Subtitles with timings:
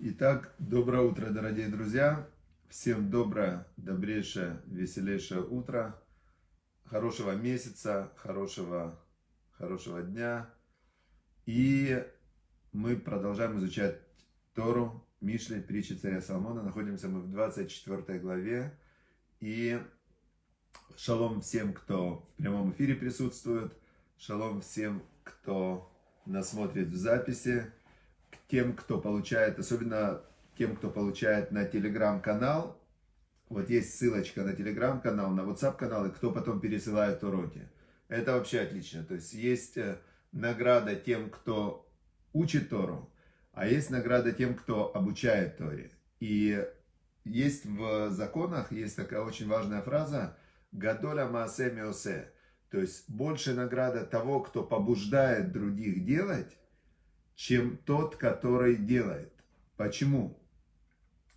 [0.00, 2.28] Итак, доброе утро, дорогие друзья.
[2.68, 6.02] Всем доброе, добрейшее, веселейшее утро.
[6.84, 9.00] Хорошего месяца, хорошего,
[9.52, 10.50] хорошего дня.
[11.46, 12.04] И
[12.72, 14.00] мы продолжаем изучать
[14.52, 16.64] Тору, Мишли, притчи царя Соломона.
[16.64, 18.76] Находимся мы в 24 главе.
[19.38, 19.80] И
[20.96, 23.72] шалом всем, кто в прямом эфире присутствует.
[24.18, 25.88] Шалом всем, кто
[26.26, 27.72] нас смотрит в записи
[28.54, 30.22] тем, кто получает, особенно
[30.56, 32.80] тем, кто получает на телеграм-канал.
[33.48, 37.68] Вот есть ссылочка на телеграм-канал, на WhatsApp канал, и кто потом пересылает уроки.
[38.06, 39.02] Это вообще отлично.
[39.02, 39.98] То есть есть э,
[40.30, 41.90] награда тем, кто
[42.32, 43.10] учит Тору,
[43.54, 45.90] а есть награда тем, кто обучает Торе.
[46.20, 46.64] И
[47.24, 50.36] есть в законах, есть такая очень важная фраза
[50.70, 52.30] «Гадоля маасе миосе»,
[52.70, 56.56] то есть больше награда того, кто побуждает других делать,
[57.34, 59.32] чем тот, который делает.
[59.76, 60.38] Почему?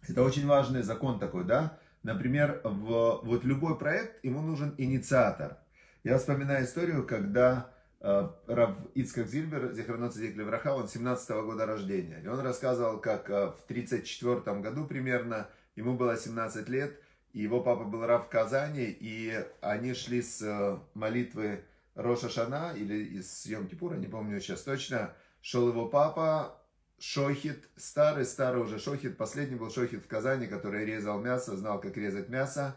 [0.08, 1.78] Это очень важный закон такой, да?
[2.04, 5.58] Например, в вот любой проект, ему нужен инициатор.
[6.04, 12.22] Я вспоминаю историю, когда э, Рав Ицкак Зильбер, Зихраноца Левраха, он 17 -го года рождения.
[12.24, 16.98] И он рассказывал, как э, в 34 году примерно, ему было 17 лет,
[17.34, 22.74] и его папа был Рав в Казани, и они шли с э, молитвы Роша Шана,
[22.74, 25.14] или из Йом Кипура, не помню сейчас точно,
[25.48, 26.62] шел его папа,
[27.00, 31.96] Шохит, старый, старый уже Шохит, последний был Шохит в Казани, который резал мясо, знал, как
[31.96, 32.76] резать мясо.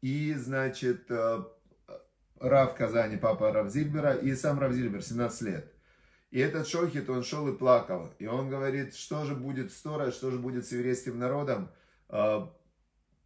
[0.00, 1.44] И, значит, э,
[2.40, 5.72] Рав Казани, папа Рав Зильбера, и сам Рав Зильбер, 17 лет.
[6.32, 8.12] И этот Шохит, он шел и плакал.
[8.18, 11.70] И он говорит, что же будет с Торой, что же будет с еврейским народом.
[12.08, 12.44] Э,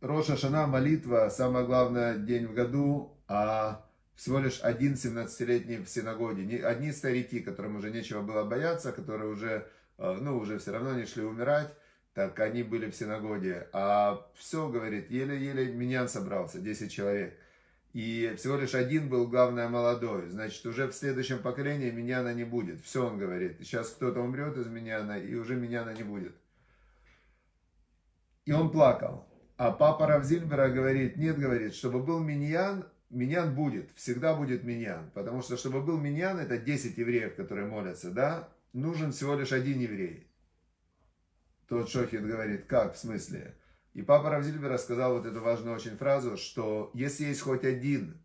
[0.03, 6.65] Роша Шана, молитва, самое главное день в году, а всего лишь один 17-летний в синагоге.
[6.65, 9.67] Одни старики, которым уже нечего было бояться, которые уже,
[9.99, 11.75] э, ну, уже все равно не шли умирать,
[12.15, 13.69] так они были в синагоге.
[13.73, 17.37] А все, говорит, еле-еле меня собрался, 10 человек.
[17.93, 20.29] И всего лишь один был, главное, молодой.
[20.29, 22.81] Значит, уже в следующем поколении Миньяна не будет.
[22.85, 23.59] Все он говорит.
[23.61, 26.35] Сейчас кто-то умрет из Миньяна, и уже Миньяна не будет.
[28.47, 29.29] И он плакал.
[29.57, 35.11] А папа Равзильбера говорит, нет, говорит, чтобы был Миньян, Миньян будет, всегда будет Миньян.
[35.15, 38.49] Потому что, чтобы был Миньян, это 10 евреев, которые молятся, да?
[38.73, 40.27] Нужен всего лишь один еврей.
[41.69, 43.57] Тот Шохит говорит, как, в смысле?
[43.95, 48.21] И папа Равзильбера сказал вот эту важную очень фразу, что если есть хоть один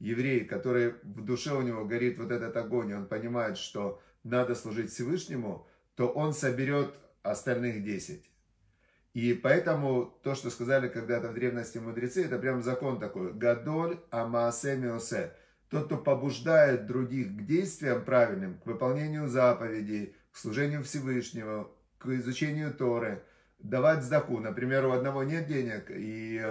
[0.00, 4.54] еврей, который в душе у него горит вот этот огонь, и он понимает, что надо
[4.54, 8.28] служить Всевышнему, то он соберет остальных 10.
[9.14, 13.32] И поэтому то, что сказали когда-то в древности мудрецы, это прям закон такой.
[13.32, 15.32] Гадоль амаасе миосе.
[15.70, 22.74] Тот, кто побуждает других к действиям правильным, к выполнению заповедей, к служению Всевышнего, к изучению
[22.74, 23.22] Торы,
[23.60, 24.40] давать сдаку.
[24.40, 26.42] Например, у одного нет денег, и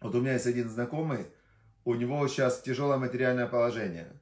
[0.00, 1.26] вот у меня есть один знакомый,
[1.84, 4.20] у него сейчас тяжелое материальное положение.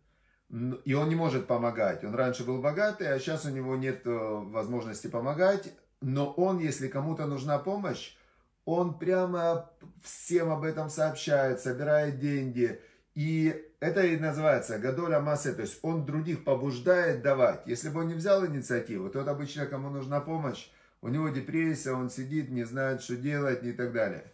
[0.84, 2.04] И он не может помогать.
[2.04, 6.88] Он раньше был богатый, а сейчас у него нет э, возможности помогать но он, если
[6.88, 8.16] кому-то нужна помощь,
[8.64, 9.70] он прямо
[10.02, 12.80] всем об этом сообщает, собирает деньги.
[13.14, 17.62] И это и называется гадоля массы, то есть он других побуждает давать.
[17.66, 20.68] Если бы он не взял инициативу, то обычно, кому нужна помощь,
[21.00, 24.32] у него депрессия, он сидит, не знает, что делать и так далее.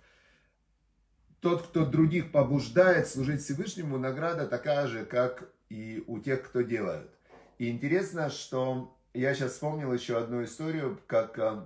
[1.41, 7.11] Тот, кто других побуждает служить Всевышнему, награда такая же, как и у тех, кто делает.
[7.59, 11.65] И интересно, что я сейчас вспомнил еще одну историю, как э,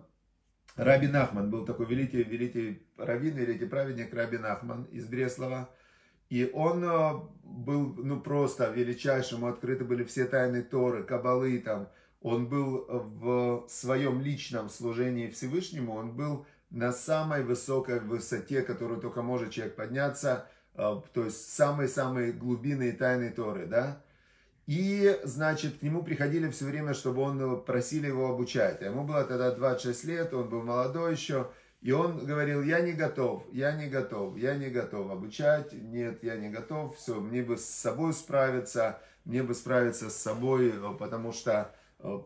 [0.76, 5.70] Раби Нахман был такой великий, великий раввин, великий праведник Раби Нахман из Бреслова.
[6.28, 7.12] И он э,
[7.44, 11.88] был, ну, просто величайшим, открыты были все тайны Торы, Кабалы там.
[12.20, 19.22] Он был в своем личном служении Всевышнему, он был на самой высокой высоте, которую только
[19.22, 24.02] может человек подняться, э, то есть самые-самые глубины и тайны Торы, да.
[24.66, 28.82] И, значит, к нему приходили все время, чтобы он просили его обучать.
[28.82, 31.48] А ему было тогда 26 лет, он был молодой еще.
[31.82, 36.36] И он говорил, я не готов, я не готов, я не готов обучать, нет, я
[36.36, 41.32] не готов, все, мне бы с собой справиться, мне бы справиться с собой, э, потому
[41.32, 41.70] что
[42.00, 42.18] э,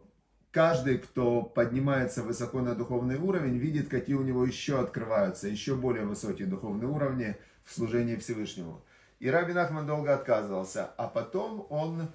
[0.51, 6.07] каждый, кто поднимается высоко на духовный уровень, видит, какие у него еще открываются, еще более
[6.07, 8.83] высокие духовные уровни в служении Всевышнему.
[9.21, 10.91] И Раби Нахман долго отказывался.
[10.97, 12.09] А потом он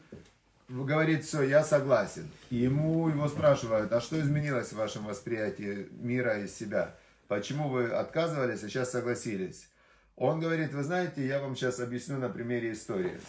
[0.67, 2.29] говорит, все, я согласен.
[2.49, 6.95] И ему его спрашивают, а что изменилось в вашем восприятии мира и себя?
[7.27, 9.69] Почему вы отказывались, а сейчас согласились?
[10.15, 13.19] Он говорит, вы знаете, я вам сейчас объясню на примере истории.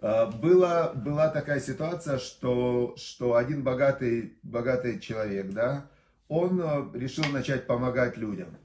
[0.00, 5.86] А, была, была такая ситуация, что, что один богатый, богатый человек, да,
[6.28, 8.56] он решил начать помогать людям.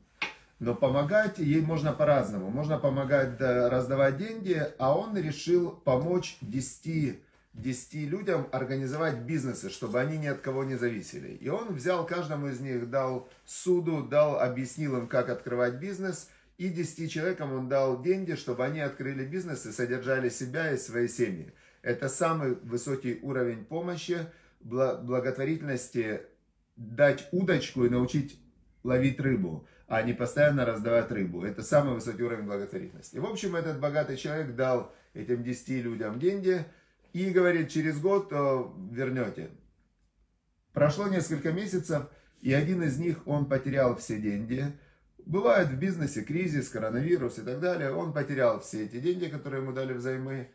[0.64, 2.50] Но помогать ей можно по-разному.
[2.50, 7.20] Можно помогать, раздавать деньги, а он решил помочь 10,
[7.54, 11.34] 10 людям организовать бизнесы, чтобы они ни от кого не зависели.
[11.34, 16.30] И он взял каждому из них, дал суду, дал, объяснил им, как открывать бизнес.
[16.58, 21.10] И 10 человекам он дал деньги, чтобы они открыли бизнес и содержали себя и свои
[21.10, 21.54] семьи.
[21.82, 24.28] Это самый высокий уровень помощи,
[24.62, 26.22] благотворительности,
[26.78, 28.40] дать удочку и научить
[28.84, 31.44] ловить рыбу а не постоянно раздавать рыбу.
[31.44, 33.18] Это самый высокий уровень благотворительности.
[33.18, 36.66] В общем, этот богатый человек дал этим 10 людям деньги
[37.12, 39.52] и говорит, через год э, вернете.
[40.72, 42.08] Прошло несколько месяцев,
[42.42, 44.66] и один из них, он потерял все деньги.
[45.26, 47.92] Бывает в бизнесе кризис, коронавирус и так далее.
[47.92, 50.50] Он потерял все эти деньги, которые ему дали взаймы.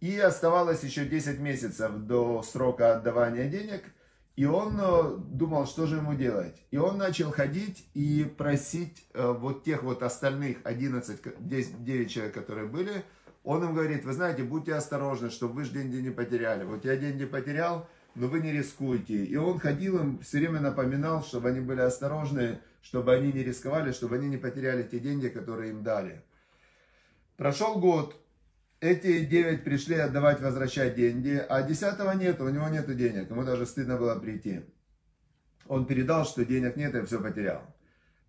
[0.00, 3.84] И оставалось еще 10 месяцев до срока отдавания денег–
[4.34, 6.56] и он э, думал, что же ему делать.
[6.70, 12.34] И он начал ходить и просить э, вот тех вот остальных 11, 10, 9 человек,
[12.34, 13.04] которые были,
[13.44, 16.64] он им говорит, вы знаете, будьте осторожны, чтобы вы же деньги не потеряли.
[16.64, 19.24] Вот я деньги потерял, но вы не рискуйте.
[19.24, 23.92] И он ходил им, все время напоминал, чтобы они были осторожны, чтобы они не рисковали,
[23.92, 26.22] чтобы они не потеряли те деньги, которые им дали.
[27.36, 28.16] Прошел год,
[28.82, 33.64] эти девять пришли отдавать, возвращать деньги, а десятого нет, у него нет денег, ему даже
[33.64, 34.62] стыдно было прийти.
[35.68, 37.62] Он передал, что денег нет, и все потерял.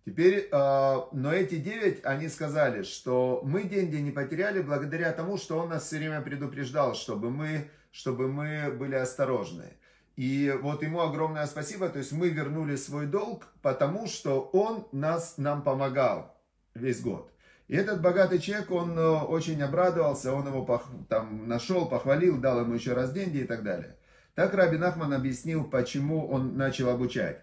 [0.06, 5.58] Теперь, э, но эти девять, они сказали, что мы деньги не потеряли благодаря тому, что
[5.58, 9.72] он нас все время предупреждал, чтобы мы, чтобы мы были осторожны.
[10.14, 15.34] И вот ему огромное спасибо, то есть мы вернули свой долг, потому что он нас,
[15.36, 16.40] нам помогал
[16.74, 17.33] весь год.
[17.68, 22.74] И этот богатый человек, он э, очень обрадовался, он его там нашел, похвалил, дал ему
[22.74, 23.96] еще раз деньги и так далее.
[24.34, 27.40] Так Раби Нахман объяснил, почему он начал обучать.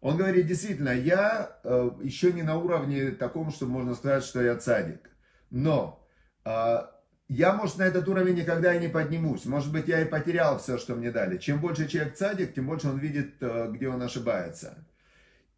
[0.00, 4.56] Он говорит, действительно, я э, еще не на уровне таком, что можно сказать, что я
[4.56, 5.10] цадик.
[5.50, 6.04] Но
[6.44, 6.78] э,
[7.28, 9.44] я, может, на этот уровень никогда и не поднимусь.
[9.44, 11.36] Может быть, я и потерял все, что мне дали.
[11.36, 14.84] Чем больше человек цадик, тем больше он видит, э, где он ошибается.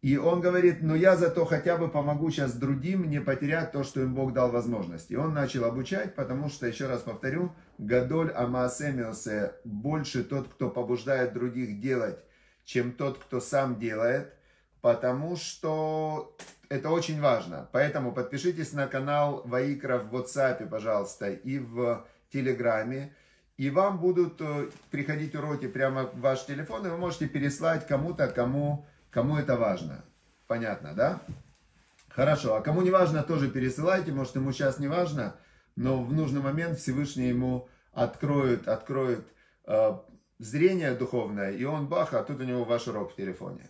[0.03, 4.01] И он говорит, ну я зато хотя бы помогу сейчас другим не потерять то, что
[4.01, 5.09] им Бог дал возможность.
[5.11, 11.31] И он начал обучать, потому что, еще раз повторю, Гадоль Амаасемиосе больше тот, кто побуждает
[11.31, 12.19] других делать,
[12.65, 14.33] чем тот, кто сам делает,
[14.81, 16.35] потому что
[16.67, 17.69] это очень важно.
[17.71, 23.15] Поэтому подпишитесь на канал Ваикра в WhatsApp, пожалуйста, и в Телеграме.
[23.55, 28.27] И вам будут э, приходить уроки прямо в ваш телефон, и вы можете переслать кому-то,
[28.27, 28.33] кому
[28.73, 28.85] Кому
[29.15, 30.03] это важно?
[30.47, 31.21] Понятно, да?
[32.09, 35.35] Хорошо, а кому не важно, тоже пересылайте, может ему сейчас не важно,
[35.75, 39.25] но в нужный момент Всевышний ему откроет, откроет
[39.65, 39.97] э,
[40.37, 43.69] зрение духовное, и он бах, а тут у него ваш урок в телефоне.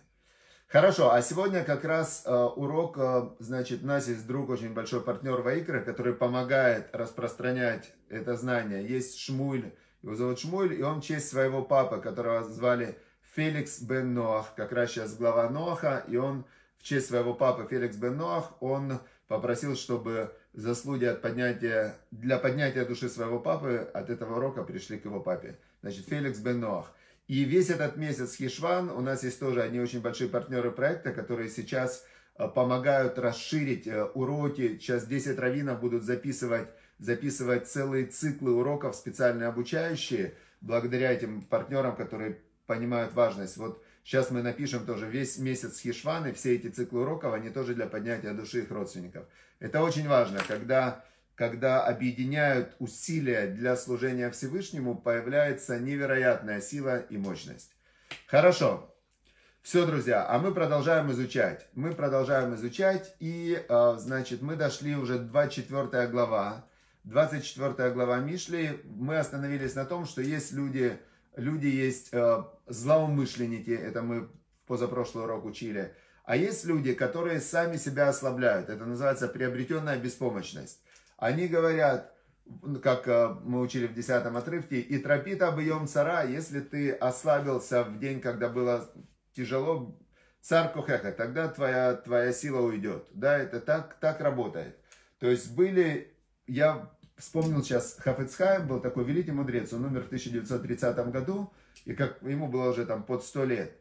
[0.66, 5.02] Хорошо, а сегодня как раз э, урок, э, значит, у нас есть друг, очень большой
[5.02, 8.86] партнер Ваикра, который помогает распространять это знание.
[8.86, 12.98] Есть Шмуль, его зовут Шмуль, и он в честь своего папы, которого звали
[13.34, 16.44] Феликс бен Ноах, как раз сейчас глава Ноаха, и он
[16.78, 22.84] в честь своего папы Феликс бен Ноах, он попросил, чтобы заслуги от поднятия, для поднятия
[22.84, 25.58] души своего папы от этого урока пришли к его папе.
[25.82, 26.92] Значит, Феликс бен Ноах.
[27.26, 31.48] И весь этот месяц Хишван, у нас есть тоже одни очень большие партнеры проекта, которые
[31.48, 34.78] сейчас э, помогают расширить э, уроки.
[34.78, 42.38] Сейчас 10 раввинов будут записывать, записывать целые циклы уроков, специально обучающие, благодаря этим партнерам, которые
[42.66, 43.56] понимают важность.
[43.56, 47.74] Вот сейчас мы напишем тоже весь месяц Хишван, и все эти циклы уроков, они тоже
[47.74, 49.24] для поднятия души их родственников.
[49.60, 51.04] Это очень важно, когда,
[51.34, 57.72] когда объединяют усилия для служения Всевышнему, появляется невероятная сила и мощность.
[58.26, 58.90] Хорошо.
[59.62, 61.68] Все, друзья, а мы продолжаем изучать.
[61.72, 66.66] Мы продолжаем изучать, и, а, значит, мы дошли уже 24 глава.
[67.04, 68.80] 24 глава Мишли.
[68.84, 70.98] Мы остановились на том, что есть люди,
[71.36, 74.28] люди есть э, злоумышленники, это мы
[74.66, 80.80] позапрошлый урок учили, а есть люди, которые сами себя ослабляют, это называется приобретенная беспомощность.
[81.16, 82.14] Они говорят,
[82.82, 87.98] как э, мы учили в 10 отрывке, и тропит объем цара, если ты ослабился в
[87.98, 88.90] день, когда было
[89.32, 89.98] тяжело,
[90.40, 93.08] царь Кухеха, тогда твоя, твоя сила уйдет.
[93.12, 94.78] Да, это так, так работает.
[95.18, 96.14] То есть были,
[96.46, 101.52] я вспомнил сейчас, Хафецхайм был такой великий мудрец, он умер в 1930 году,
[101.84, 103.72] и как ему было уже там под 100 лет.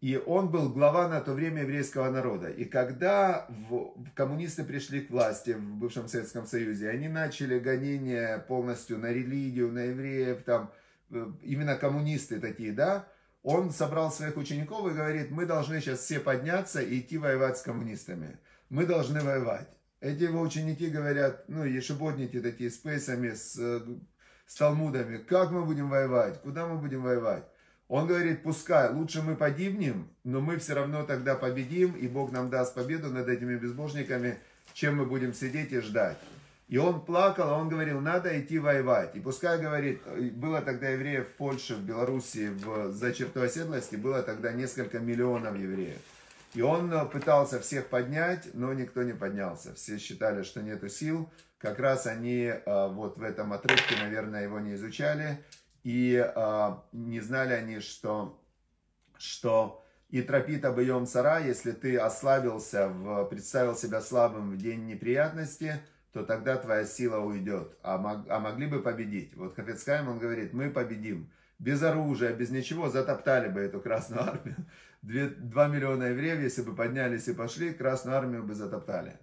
[0.00, 2.48] И он был глава на то время еврейского народа.
[2.48, 8.98] И когда в, коммунисты пришли к власти в бывшем Советском Союзе, они начали гонения полностью
[8.98, 10.72] на религию, на евреев, там,
[11.10, 13.06] э, именно коммунисты такие, да,
[13.44, 17.62] он собрал своих учеников и говорит, мы должны сейчас все подняться и идти воевать с
[17.62, 18.38] коммунистами.
[18.70, 19.68] Мы должны воевать.
[20.02, 23.54] Эти его ученики говорят, ну, ешеботники такие, с пейсами, с,
[24.46, 27.44] с талмудами, как мы будем воевать, куда мы будем воевать.
[27.86, 32.50] Он говорит, пускай, лучше мы погибнем, но мы все равно тогда победим, и Бог нам
[32.50, 34.38] даст победу над этими безбожниками,
[34.74, 36.18] чем мы будем сидеть и ждать.
[36.66, 39.14] И он плакал, а он говорил, надо идти воевать.
[39.14, 40.02] И пускай, говорит,
[40.34, 45.56] было тогда евреев в Польше, в Белоруссии, в, за чертой оседлости, было тогда несколько миллионов
[45.56, 45.98] евреев.
[46.54, 49.74] И он э, пытался всех поднять, но никто не поднялся.
[49.74, 51.30] Все считали, что нету сил.
[51.58, 55.42] Как раз они э, вот в этом отрывке, наверное, его не изучали.
[55.84, 58.40] И э, не знали они, что,
[59.16, 65.80] что и тропит объем цара, если ты ослабился, в, представил себя слабым в день неприятности–
[66.12, 69.34] то тогда твоя сила уйдет, а, мог, а могли бы победить.
[69.34, 71.30] Вот Хафицкайм, он говорит, мы победим.
[71.58, 74.56] Без оружия, без ничего, затоптали бы эту Красную Армию.
[75.02, 79.18] Две, два миллиона евреев, если бы поднялись и пошли, Красную Армию бы затоптали.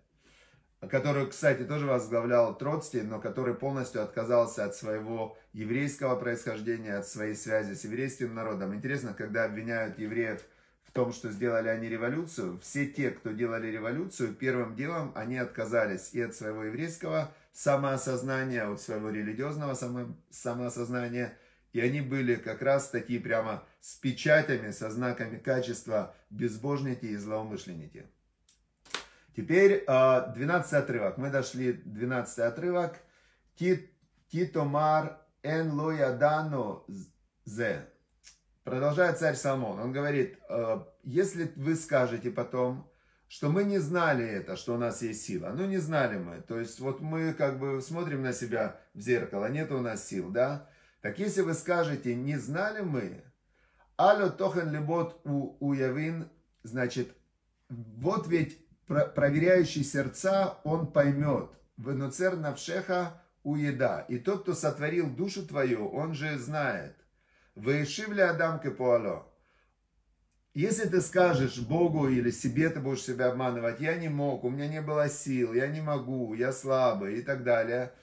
[0.82, 7.36] Которую, кстати, тоже возглавлял Троцкий, но который полностью отказался от своего еврейского происхождения, от своей
[7.36, 8.76] связи с еврейским народом.
[8.76, 10.42] Интересно, когда обвиняют евреев
[10.84, 16.14] в том, что сделали они революцию, все те, кто делали революцию, первым делом они отказались
[16.14, 21.38] и от своего еврейского самоосознания, от своего религиозного само, самоосознания,
[21.74, 28.08] и они были как раз такие прямо с печатями, со знаками качества безбожники и злоумышленники.
[29.36, 31.18] Теперь 12 а, отрывок.
[31.18, 32.98] Мы дошли 12 отрывок.
[33.56, 36.86] Титомар эн лоядану
[37.46, 37.88] зе.
[38.64, 39.80] Продолжает царь Соломон.
[39.80, 42.90] Он говорит, «Э, если вы скажете потом,
[43.30, 45.54] что мы не знали это, что у нас есть сила.
[45.56, 46.42] Ну, не знали мы.
[46.42, 50.30] То есть, вот мы как бы смотрим на себя в зеркало, нет у нас сил,
[50.30, 50.68] да?
[51.02, 53.24] Так если вы скажете, не знали мы,
[53.98, 56.30] алё тохен лебот у уявин,
[56.64, 57.16] значит,
[57.70, 61.52] вот ведь проверяющий сердца, он поймет.
[61.78, 64.06] Венуцер навшеха уеда.
[64.10, 66.96] И тот, кто сотворил душу твою, он же знает.
[67.56, 69.28] Вышивли Адам Кепуало.
[70.54, 74.68] Если ты скажешь Богу или себе, ты будешь себя обманывать, я не мог, у меня
[74.68, 77.94] не было сил, я не могу, я слабый и так далее.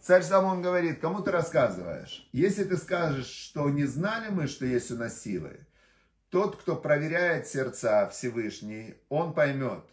[0.00, 2.28] Царь Самон говорит, кому ты рассказываешь?
[2.32, 5.66] Если ты скажешь, что не знали мы, что есть у нас силы,
[6.30, 9.84] тот, кто проверяет сердца Всевышний, он поймет.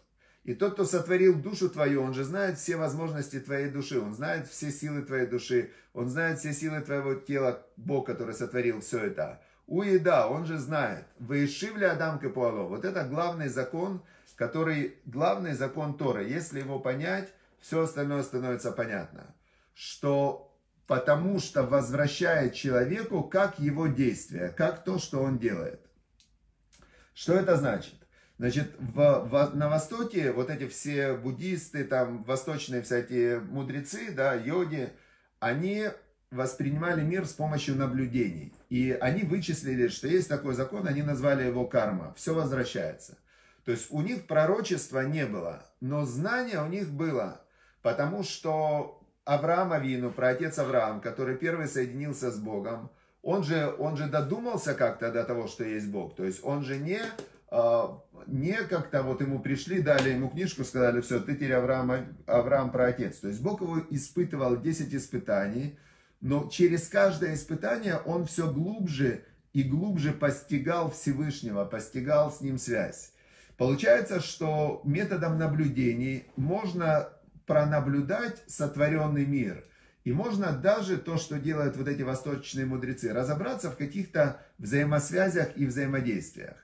[0.43, 4.47] И тот, кто сотворил душу твою, он же знает все возможности твоей души, он знает
[4.47, 9.41] все силы твоей души, он знает все силы твоего тела, Бог, который сотворил все это.
[9.65, 11.05] Уеда, он же знает.
[11.17, 12.67] Выишивли Адам Капуало.
[12.67, 14.03] Вот это главный закон,
[14.35, 16.21] который, главный закон Тора.
[16.21, 19.34] Если его понять, все остальное становится понятно.
[19.75, 20.45] Что
[20.87, 25.81] потому что возвращает человеку как его действие, как то, что он делает.
[27.13, 27.93] Что это значит?
[28.37, 34.91] Значит, в, в, на Востоке вот эти все буддисты, там, восточные всякие мудрецы, да, йоги,
[35.39, 35.87] они
[36.31, 38.53] воспринимали мир с помощью наблюдений.
[38.69, 42.13] И они вычислили, что есть такой закон, они назвали его карма.
[42.17, 43.17] Все возвращается.
[43.63, 47.41] То есть у них пророчества не было, но знание у них было.
[47.81, 52.89] Потому что Авраам Авину, отец Авраам, который первый соединился с Богом,
[53.21, 56.15] он же, он же додумался как-то до того, что есть Бог.
[56.15, 57.01] То есть он же не
[57.49, 62.71] а, не как-то вот ему пришли, дали ему книжку, сказали, все, ты теперь Авраам, Авраам
[62.71, 63.17] праотец.
[63.17, 65.77] То есть Бог его испытывал 10 испытаний,
[66.21, 73.13] но через каждое испытание он все глубже и глубже постигал Всевышнего, постигал с ним связь.
[73.57, 77.09] Получается, что методом наблюдений можно
[77.45, 79.63] пронаблюдать сотворенный мир.
[80.03, 85.65] И можно даже то, что делают вот эти восточные мудрецы, разобраться в каких-то взаимосвязях и
[85.65, 86.57] взаимодействиях.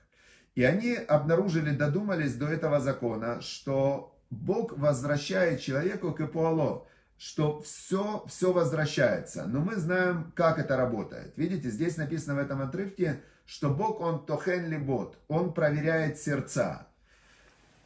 [0.54, 6.86] И они обнаружили, додумались до этого закона, что Бог возвращает человеку к Эпуало,
[7.18, 9.46] что все, все возвращается.
[9.46, 11.32] Но мы знаем, как это работает.
[11.36, 16.86] Видите, здесь написано в этом отрывке, что Бог, Он тохен либот, Он проверяет сердца.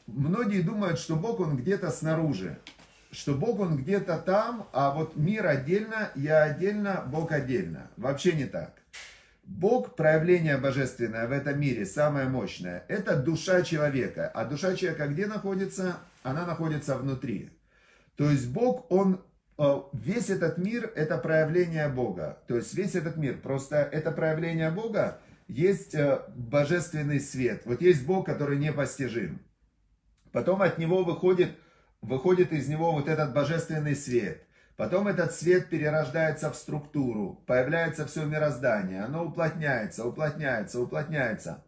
[0.07, 2.59] Многие думают, что Бог, Он где-то снаружи,
[3.17, 7.91] что Бог, Он где-то там, а вот мир отдельно, я отдельно, Бог отдельно.
[7.97, 8.75] Вообще не так.
[9.43, 14.29] Бог, проявление божественное в этом мире, самое мощное, это душа человека.
[14.35, 15.97] А душа человека где находится?
[16.23, 17.51] Она находится внутри.
[18.17, 19.25] То есть Бог, Он,
[19.57, 22.39] э, весь этот мир, это проявление Бога.
[22.49, 27.63] То есть весь этот мир, просто это проявление Бога, есть э, божественный свет.
[27.65, 29.41] Вот есть Бог, который непостижим.
[30.33, 31.53] Потом от него выходит,
[32.07, 34.43] выходит из него вот этот божественный свет.
[34.77, 41.65] Потом этот свет перерождается в структуру, появляется все мироздание, оно уплотняется, уплотняется, уплотняется.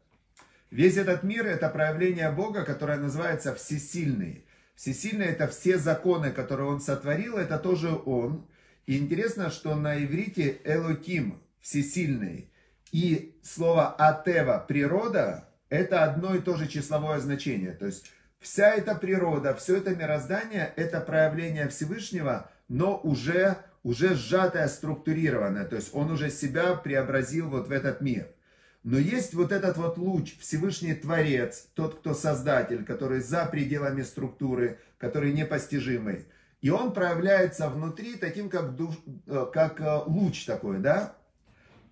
[0.71, 4.45] Весь этот мир это проявление Бога, которое называется всесильный.
[4.75, 8.47] Всесильный это все законы, которые Он сотворил, это тоже Он.
[8.87, 12.51] И интересно, что на иврите Элоким, всесильный,
[12.93, 17.73] и слово Атева, природа, это одно и то же числовое значение.
[17.73, 24.69] То есть вся эта природа, все это мироздание, это проявление Всевышнего, но уже, уже сжатое,
[24.69, 25.65] структурированное.
[25.65, 28.29] То есть он уже себя преобразил вот в этот мир.
[28.85, 34.79] Но есть вот этот вот луч, Всевышний Творец, тот, кто Создатель, который за пределами структуры,
[34.99, 36.27] который непостижимый.
[36.61, 38.95] И он проявляется внутри таким, как, душ,
[39.27, 41.15] э, как э, луч такой, да?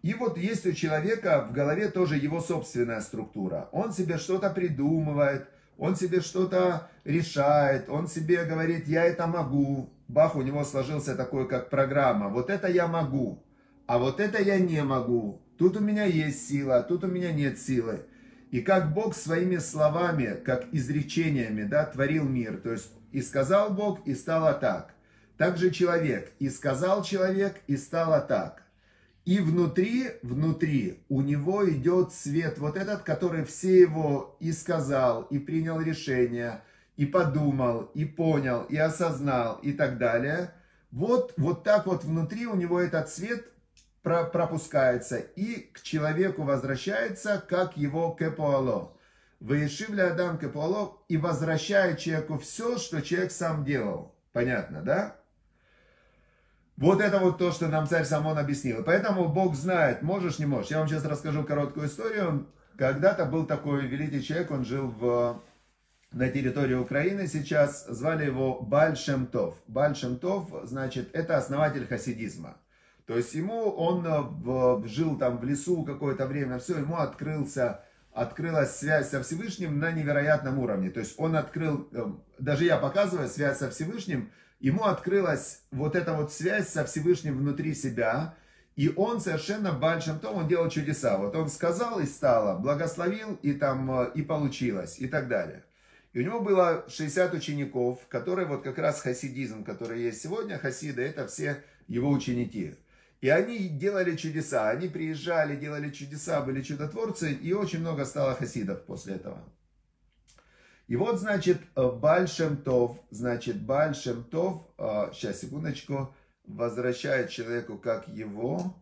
[0.02, 3.68] И вот есть у человека в голове тоже его собственная структура.
[3.72, 5.48] Он себе что-то придумывает,
[5.78, 9.90] он себе что-то решает, он себе говорит, я это могу.
[10.09, 12.28] Бах, у него сложился такой, как программа.
[12.28, 13.42] Вот это я могу,
[13.87, 15.40] а вот это я не могу.
[15.59, 18.02] Тут у меня есть сила, тут у меня нет силы.
[18.50, 22.59] И как Бог своими словами, как изречениями, да, творил мир.
[22.59, 24.95] То есть и сказал Бог, и стало так.
[25.37, 28.62] Также человек, и сказал человек, и стало так.
[29.26, 35.40] И внутри, внутри у него идет свет, вот этот, который все его и сказал, и
[35.40, 36.62] принял решение,
[36.97, 40.52] и подумал, и понял, и осознал, и так далее.
[40.92, 43.49] Вот, вот так вот внутри у него этот свет
[44.02, 48.97] пропускается и к человеку возвращается, как его кепуало.
[49.40, 54.14] Выешивля Адам кепуало и возвращает человеку все, что человек сам делал.
[54.33, 55.16] Понятно, да?
[56.76, 58.83] Вот это вот то, что нам царь Самон объяснил.
[58.85, 60.71] Поэтому Бог знает, можешь, не можешь.
[60.71, 62.47] Я вам сейчас расскажу короткую историю.
[62.76, 65.42] Когда-то был такой великий человек, он жил в,
[66.12, 69.54] на территории Украины сейчас, звали его Бальшемтов.
[69.66, 72.59] Бальшемтов, значит, это основатель хасидизма.
[73.06, 78.76] То есть ему он э, жил там в лесу какое-то время, все, ему открылся, открылась
[78.76, 80.90] связь со Всевышним на невероятном уровне.
[80.90, 82.04] То есть он открыл, э,
[82.38, 87.75] даже я показываю связь со Всевышним, ему открылась вот эта вот связь со Всевышним внутри
[87.75, 88.34] себя,
[88.76, 91.16] и он совершенно большим том, он делал чудеса.
[91.16, 95.64] Вот он сказал и стало, благословил и там э, и получилось, и так далее.
[96.12, 101.02] И у него было 60 учеников, которые вот как раз хасидизм, который есть сегодня, хасиды,
[101.02, 102.75] это все его ученики.
[103.21, 108.84] И они делали чудеса, они приезжали, делали чудеса, были чудотворцы, и очень много стало хасидов
[108.84, 109.42] после этого.
[110.86, 114.68] И вот, значит, Бальшем Тов, значит, Бальшем Тов,
[115.12, 118.76] сейчас, секундочку, возвращает человеку, как его,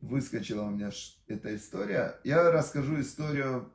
[0.00, 0.90] выскочила у меня
[1.26, 2.18] эта история.
[2.24, 3.70] Я расскажу историю,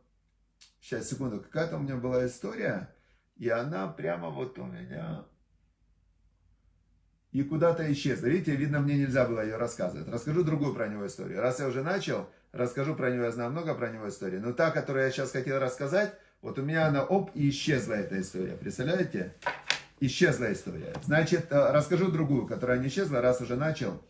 [0.80, 2.94] сейчас, секунду, какая-то у меня была история,
[3.36, 5.26] и она прямо вот у меня
[7.32, 8.28] и куда-то исчезла.
[8.28, 10.08] Видите, видно, мне нельзя было ее рассказывать.
[10.10, 11.42] Расскажу другую про него историю.
[11.42, 14.38] Раз я уже начал, расскажу про него, я знаю много про него истории.
[14.38, 18.20] Но та, которую я сейчас хотел рассказать, вот у меня она оп, и исчезла эта
[18.20, 18.54] история.
[18.54, 19.36] Представляете?
[20.00, 20.96] Исчезла история.
[21.04, 24.02] Значит, э, расскажу другую, которая не исчезла, раз уже начал.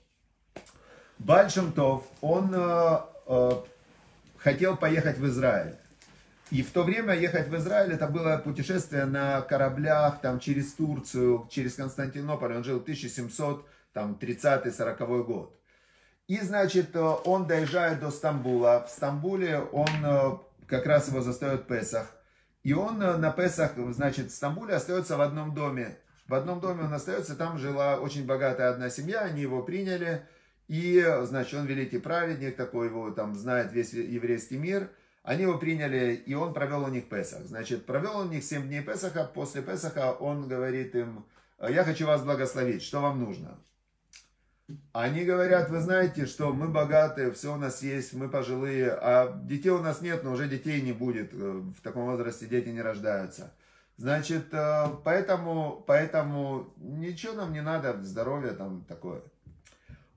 [1.19, 3.51] Бальшемтов, он э, э,
[4.37, 5.75] хотел поехать в Израиль.
[6.51, 11.49] И в то время ехать в Израиль, это было путешествие на кораблях, там, через Турцию,
[11.51, 12.55] через Константинополь.
[12.55, 15.53] Он жил 1730-40 год.
[16.27, 18.85] И, значит, он доезжает до Стамбула.
[18.87, 22.07] В Стамбуле он, э, как раз его застает Песах.
[22.63, 25.97] И он э, на Песах, значит, в Стамбуле остается в одном доме.
[26.27, 30.25] В одном доме он остается, там жила очень богатая одна семья, они его приняли.
[30.67, 34.89] И, значит, он великий праведник, такой его там знает весь еврейский мир–
[35.23, 37.45] они его приняли, и он провел у них Песах.
[37.45, 39.23] Значит, провел у них 7 дней Песаха.
[39.23, 41.25] После Песаха он говорит им,
[41.59, 43.59] я хочу вас благословить, что вам нужно?
[44.93, 49.69] Они говорят, вы знаете, что мы богатые, все у нас есть, мы пожилые, а детей
[49.69, 51.33] у нас нет, но уже детей не будет.
[51.33, 53.53] В таком возрасте дети не рождаются.
[53.97, 59.21] Значит, э, поэтому, поэтому ничего нам не надо, здоровье там такое.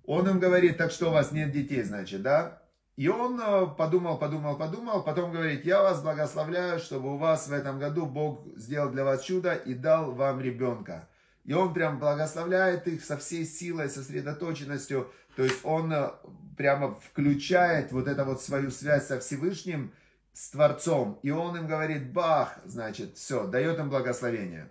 [0.07, 2.63] Он им говорит, так что у вас нет детей, значит, да?
[2.97, 7.53] И он э, подумал, подумал, подумал, потом говорит, я вас благословляю, чтобы у вас в
[7.53, 11.09] этом году Бог сделал для вас чудо и дал вам ребенка.
[11.45, 15.13] И он прям благословляет их со всей силой, сосредоточенностью.
[15.37, 16.11] То есть он э,
[16.57, 19.93] прямо включает вот эту вот свою связь со Всевышним,
[20.33, 21.19] с Творцом.
[21.23, 24.71] И он им говорит, бах, значит, все, дает им благословение.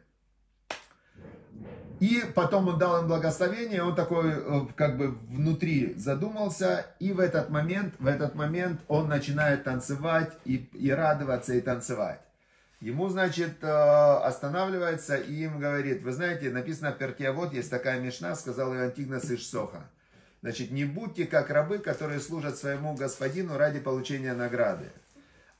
[2.00, 7.20] И потом он дал им благословение, он такой э, как бы внутри задумался, и в
[7.20, 12.20] этот момент, в этот момент он начинает танцевать и, и радоваться и танцевать.
[12.84, 18.36] Ему, значит, останавливается и им говорит, вы знаете, написано в перке, вот есть такая мешна,
[18.36, 19.89] сказал ее Антигнас Ишсоха.
[20.41, 24.91] Значит, не будьте как рабы, которые служат своему господину ради получения награды.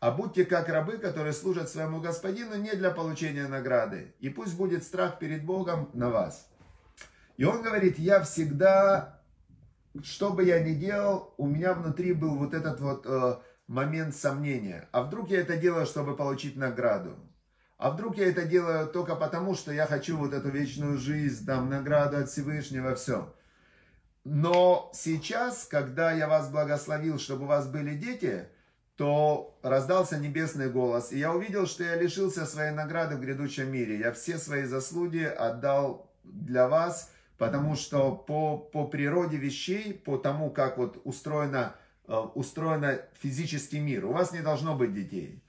[0.01, 4.13] А будьте как рабы, которые служат своему господину не для получения награды.
[4.19, 6.49] И пусть будет страх перед Богом на вас.
[7.38, 9.21] И он говорит, я всегда,
[10.03, 14.88] что бы я ни делал, у меня внутри был вот этот вот э, момент сомнения.
[14.91, 17.17] А вдруг я это делаю, чтобы получить награду?
[17.78, 21.69] А вдруг я это делаю только потому, что я хочу вот эту вечную жизнь, там,
[21.69, 23.34] награду от Всевышнего, все.
[24.23, 28.47] Но сейчас, когда я вас благословил, чтобы у вас были дети,
[28.95, 33.99] то раздался небесный голос, и я увидел, что я лишился своей награды в грядущем мире.
[33.99, 40.52] Я все свои заслуги отдал для вас, потому что по, по природе вещей, по тому,
[40.52, 41.76] как вот устроено,
[42.07, 45.43] э, устроено физический мир, у вас не должно быть детей.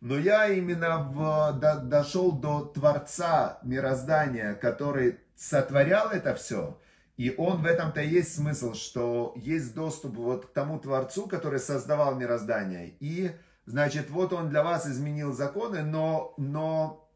[0.00, 6.78] Но я именно в, до, дошел до Творца мироздания, который сотворял это все–
[7.20, 11.58] и он в этом-то и есть смысл, что есть доступ вот к тому Творцу, который
[11.58, 12.94] создавал мироздание.
[12.98, 13.32] И,
[13.66, 17.06] значит, вот он для вас изменил законы, но, но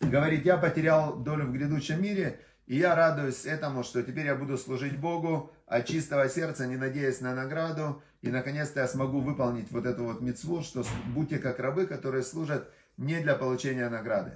[0.00, 4.58] говорит, я потерял долю в грядущем мире, и я радуюсь этому, что теперь я буду
[4.58, 8.02] служить Богу от чистого сердца, не надеясь на награду.
[8.20, 12.68] И, наконец-то, я смогу выполнить вот эту вот мецву, что будьте как рабы, которые служат
[12.98, 14.32] не для получения награды.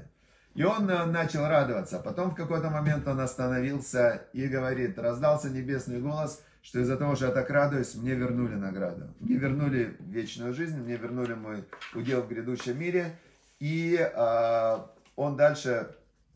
[0.54, 1.98] И он э, начал радоваться.
[1.98, 7.26] Потом в какой-то момент он остановился и говорит, раздался небесный голос, что из-за того, что
[7.26, 9.12] я так радуюсь, мне вернули награду.
[9.20, 11.64] Мне вернули вечную жизнь, мне вернули мой
[11.94, 13.18] удел в грядущем мире.
[13.60, 14.78] И э,
[15.16, 15.94] он дальше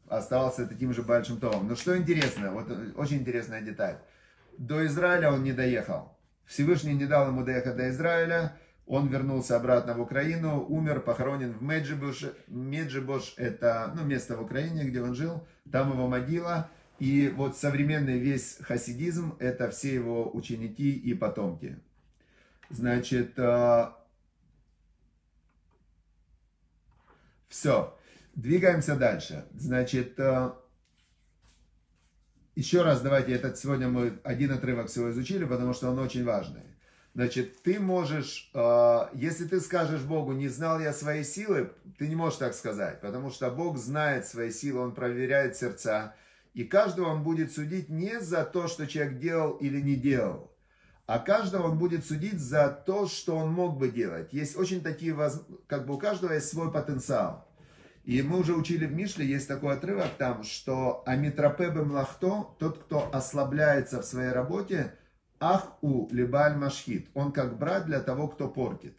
[0.09, 1.69] оставался таким же большим томом.
[1.69, 3.99] Но что интересно, вот э, очень интересная деталь.
[4.59, 6.17] До Израиля он не доехал.
[6.45, 8.57] Всевышний не дал ему доехать до Израиля.
[8.87, 12.25] Он вернулся обратно в Украину, умер, похоронен в Меджибош.
[12.47, 16.71] Меджибош– это ну, место в Украине, где он жил, там его могила.
[17.01, 21.79] И вот современный весь хасидизм– это все его ученики и потомки.
[22.71, 23.87] Значит, э,
[27.49, 27.99] все,
[28.37, 29.47] двигаемся дальше.
[29.55, 30.53] Значит, э,
[32.55, 36.63] еще раз давайте, этот сегодня мы один отрывок всего изучили, потому что он очень важный.
[37.15, 42.15] Значит, ты можешь, э, если ты скажешь Богу, не знал я своей силы, ты не
[42.15, 46.15] можешь так сказать, потому что Бог знает свои силы, Он проверяет сердца,
[46.53, 50.55] и каждого Он будет судить не за то, что человек делал или не делал,
[51.07, 54.35] а каждого Он будет судить за то, что он мог бы делать.
[54.35, 55.17] Есть очень такие,
[55.69, 57.46] как бы у каждого есть свой потенциал.
[58.07, 63.11] И мы уже учили в Мишле, есть такой отрывок там, что Амитропебе Млахто, тот, кто
[63.13, 64.95] ослабляется в своей работе,
[65.41, 67.09] Ах у либаль машхит.
[67.15, 68.97] Он как брат для того, кто портит.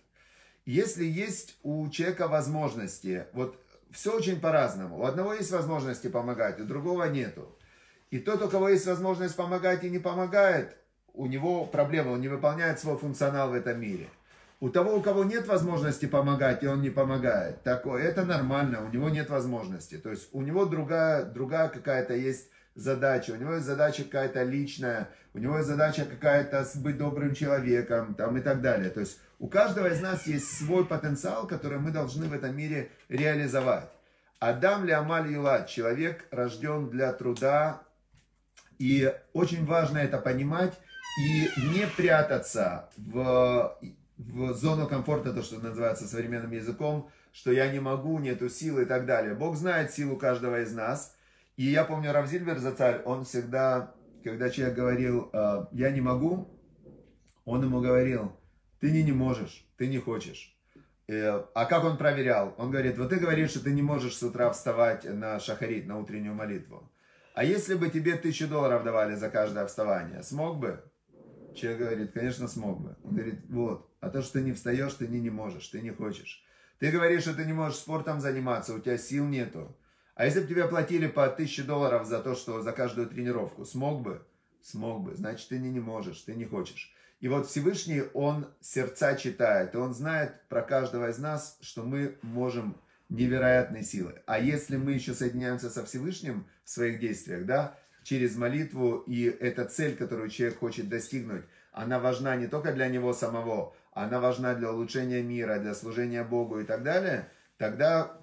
[0.65, 3.57] Если есть у человека возможности, вот
[3.91, 4.99] все очень по-разному.
[4.99, 7.57] У одного есть возможности помогать, у другого нету.
[8.11, 10.75] И тот, у кого есть возможность помогать и не помогает,
[11.13, 14.09] у него проблема, он не выполняет свой функционал в этом мире.
[14.59, 18.89] У того, у кого нет возможности помогать, и он не помогает, такое, это нормально, у
[18.89, 19.97] него нет возможности.
[19.97, 25.09] То есть у него другая, другая какая-то есть задача, у него есть задача какая-то личная,
[25.35, 28.89] у него есть задача какая-то быть добрым человеком там, и так далее.
[28.89, 32.89] То есть у каждого из нас есть свой потенциал, который мы должны в этом мире
[33.09, 33.91] реализовать.
[34.39, 37.81] Адам ли Амаль Юлад, человек рожден для труда,
[38.79, 40.73] и очень важно это понимать
[41.19, 43.77] и не прятаться в,
[44.17, 48.85] в зону комфорта, то, что называется современным языком, что я не могу, нету силы и
[48.85, 49.35] так далее.
[49.35, 51.13] Бог знает силу каждого из нас–
[51.57, 56.47] и я помню, Равзильбер за царь, он всегда, когда человек говорил, «Э, я не могу,
[57.45, 58.31] он ему говорил,
[58.79, 60.55] ты не, не можешь, ты не хочешь.
[61.07, 62.53] Э, а как он проверял?
[62.59, 65.97] Он говорит, вот ты говоришь, что ты не можешь с утра вставать на шахарит, на
[65.97, 66.91] утреннюю молитву.
[67.33, 70.83] А если бы тебе тысячу долларов давали за каждое вставание, смог бы?
[71.55, 72.95] Человек говорит, конечно, смог бы.
[73.03, 75.91] Он говорит, вот, а то, что ты не встаешь, ты не, не можешь, ты не
[75.91, 76.43] хочешь.
[76.79, 79.75] Ты говоришь, что ты не можешь спортом заниматься, у тебя сил нету.
[80.15, 84.01] А если бы тебе платили по 1000 долларов за то, что за каждую тренировку, смог
[84.01, 84.25] бы?
[84.61, 85.15] Смог бы.
[85.15, 86.93] Значит, ты не, не можешь, ты не хочешь.
[87.19, 92.17] И вот Всевышний, Он сердца читает, и Он знает про каждого из нас, что мы
[92.21, 92.77] можем
[93.09, 94.21] невероятной силы.
[94.25, 99.65] А если мы еще соединяемся со Всевышним в своих действиях, да, через молитву, и эта
[99.65, 104.71] цель, которую человек хочет достигнуть, она важна не только для него самого, она важна для
[104.71, 108.21] улучшения мира, для служения Богу и так далее, тогда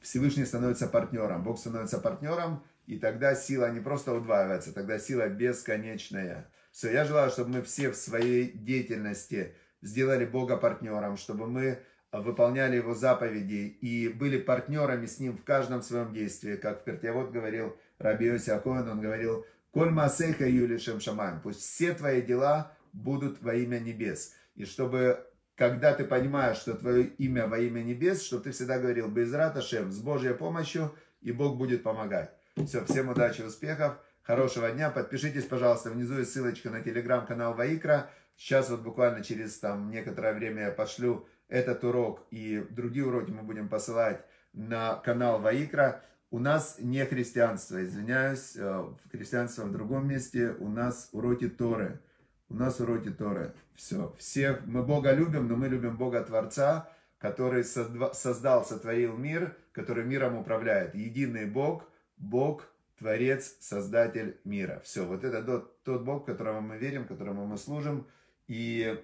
[0.00, 6.48] Всевышний становится партнером, Бог становится партнером, и тогда сила не просто удваивается, тогда сила бесконечная.
[6.72, 11.78] Все, я желаю, чтобы мы все в своей деятельности сделали Бога партнером, чтобы мы
[12.12, 17.76] выполняли его заповеди и были партнерами с ним в каждом своем действии, как Пертьявод говорил
[17.98, 23.78] Раби Акоин, он говорил, «Коль масейха юлишем шамаем», пусть все твои дела будут во имя
[23.78, 24.34] небес.
[24.56, 29.08] И чтобы, когда ты понимаешь, что твое имя во имя небес, чтобы ты всегда говорил,
[29.08, 32.30] Безрат Ашем, с Божьей помощью, и Бог будет помогать.
[32.66, 34.90] Все, всем удачи, успехов, хорошего дня.
[34.90, 38.10] Подпишитесь, пожалуйста, внизу есть ссылочка на телеграм-канал Ваикра.
[38.36, 43.42] Сейчас вот буквально через там некоторое время я пошлю этот урок и другие уроки мы
[43.42, 46.02] будем посылать на канал Ваикра.
[46.30, 52.00] У нас не христианство, извиняюсь, э, христианство в другом месте, у нас уроки Торы.
[52.48, 53.52] У нас уроки Торы.
[53.74, 60.04] Все, всех, мы Бога любим, но мы любим Бога Творца, который создал, сотворил мир, который
[60.04, 60.94] миром управляет.
[60.94, 61.84] Единый Бог,
[62.16, 64.80] Бог, Творец, Создатель мира.
[64.84, 68.06] Все, вот это тот, тот Бог, которому мы верим, которому мы служим.
[68.46, 69.02] И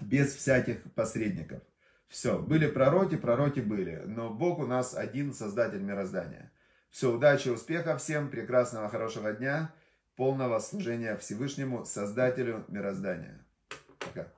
[0.00, 1.60] без всяких посредников.
[2.08, 6.52] Все, были пророки, пророки были, но Бог у нас один, создатель мироздания.
[6.90, 9.74] Все, удачи, успехов всем, прекрасного, хорошего дня,
[10.16, 13.44] полного служения Всевышнему, Создателю мироздания.
[13.98, 14.28] Пока.